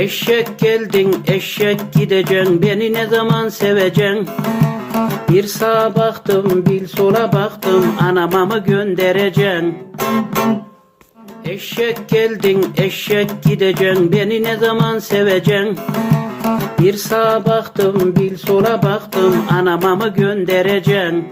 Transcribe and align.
Eşek 0.00 0.58
geldin 0.58 1.16
eşek 1.26 1.80
gideceksin 1.92 2.62
beni 2.62 2.92
ne 2.92 3.06
zaman 3.06 3.48
seveceksin? 3.48 4.28
Bir 5.30 5.42
sağa 5.42 5.94
baktım 5.94 6.66
bir 6.66 6.86
sola 6.86 7.32
baktım 7.32 7.86
anama 8.00 8.46
mı 8.46 8.58
göndereceksin. 8.58 9.78
Eşek 11.44 12.08
geldin 12.08 12.66
eşek 12.76 13.30
gideceksin 13.44 14.12
beni 14.12 14.42
ne 14.42 14.56
zaman 14.56 14.98
seveceksin? 14.98 15.78
Bir 16.78 16.94
sağa 16.94 17.44
baktım 17.44 18.16
bir 18.16 18.36
sola 18.36 18.82
baktım 18.82 19.36
anama 19.50 19.96
mı 19.96 20.08
göndereceksin. 20.08 21.28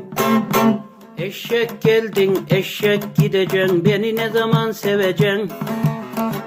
Eşek 1.19 1.83
geldin 1.83 2.39
eşek 2.51 3.03
gideceksin 3.17 3.85
beni 3.85 4.17
ne 4.17 4.31
zaman 4.31 4.73
seveceksin 4.73 5.53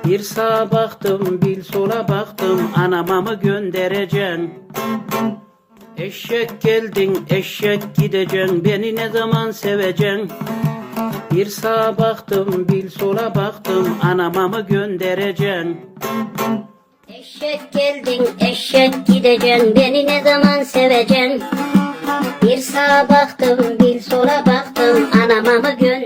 bir 0.05 0.19
sağa 0.19 0.71
baktım, 0.71 1.39
bir 1.41 1.63
sola 1.63 2.07
baktım, 2.07 2.71
anama 2.75 3.21
mı 3.21 3.33
göndereceksin? 3.33 4.53
Eşek 5.97 6.61
geldin, 6.61 7.25
eşek 7.29 7.95
gideceksin, 7.97 8.65
beni 8.65 8.95
ne 8.95 9.09
zaman 9.09 9.51
seveceksin? 9.51 10.31
Bir 11.31 11.45
sağa 11.45 11.97
baktım, 11.97 12.67
bir 12.69 12.89
sola 12.89 13.35
baktım, 13.35 13.97
anama 14.01 14.47
mı 14.47 14.61
göndereceksin? 14.69 15.81
Eşek 17.07 17.71
geldin, 17.71 18.27
eşek 18.39 19.07
gideceksin, 19.07 19.75
beni 19.75 20.07
ne 20.07 20.23
zaman 20.23 20.63
seveceksin? 20.63 21.43
Bir 22.41 22.57
sağa 22.57 23.09
baktım, 23.09 23.59
bir 23.79 23.99
sola 23.99 24.43
baktım, 24.47 25.09
anama 25.13 25.51
mı 25.51 25.71
göndereceksin? 25.79 26.00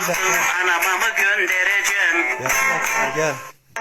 Sola 0.00 0.08
baktım, 0.08 0.32
anama 0.62 0.98
mı 0.98 1.10
göndereceksin? 1.16 2.48
Gel. 3.16 3.34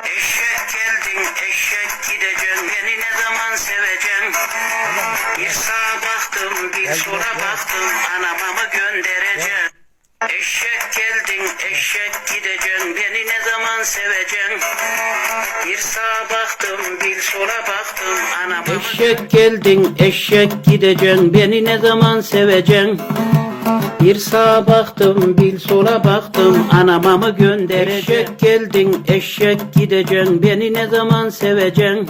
Eşek 0.03 0.59
geldin, 0.73 1.27
eşek 1.49 1.89
gideceksin, 2.09 2.69
beni 2.69 2.99
ne 2.99 3.21
zaman 3.23 3.55
seveceksin? 3.55 4.33
Bir 5.37 5.49
sağa 5.49 5.95
baktım, 6.01 6.71
bir 6.77 6.93
sola 6.93 7.35
baktım, 7.41 7.85
anama 8.15 8.53
mı 8.53 8.69
göndereceksin? 8.71 9.69
Eşek 10.29 10.81
geldin, 10.97 11.51
eşek 11.71 12.11
gideceksin, 12.27 12.95
beni 12.95 13.27
ne 13.27 13.51
zaman 13.51 13.83
seveceksin? 13.83 14.59
Bir 15.67 15.77
sağa 15.77 16.27
baktım, 16.33 16.99
bir 17.03 17.21
sola 17.21 17.61
baktım, 17.67 18.17
anama 18.45 18.73
mı 18.73 18.79
Eşek 18.93 19.31
geldin, 19.31 19.95
eşek 19.99 20.51
gideceksin, 20.65 21.33
beni 21.33 21.65
ne 21.65 21.77
zaman 21.77 22.21
seveceksin? 22.21 23.01
Bir 24.01 24.15
sağa 24.15 24.67
baktım, 24.67 25.37
bir 25.37 25.59
sola 25.59 26.03
baktım, 26.03 26.57
anama 26.71 27.17
mı 27.17 27.29
göndereceksin? 27.29 28.13
Eşek 28.13 28.39
geldin, 28.39 29.03
eşek 29.07 29.73
gideceksin, 29.73 30.43
beni 30.43 30.73
ne 30.73 30.87
zaman 30.87 31.29
seveceksin? 31.29 32.09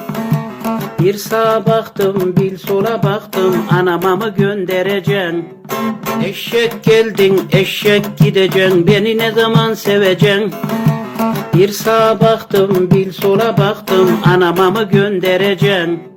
Bir 0.99 1.13
sağa 1.13 1.65
baktım, 1.65 2.35
bir 2.37 2.57
sola 2.57 3.03
baktım, 3.03 3.55
anama 3.69 4.15
mı 4.15 4.33
göndereceksin? 4.37 5.49
Eşek 6.25 6.83
geldin, 6.83 7.41
eşek 7.51 8.17
gideceksin, 8.17 8.87
beni 8.87 9.17
ne 9.17 9.31
zaman 9.31 9.73
seveceksin? 9.73 10.53
Bir 11.53 11.69
sağa 11.69 12.19
baktım, 12.19 12.89
bir 12.91 13.11
sola 13.11 13.57
baktım, 13.57 14.09
anama 14.25 14.71
mı 14.71 14.83
göndereceksin? 14.83 16.08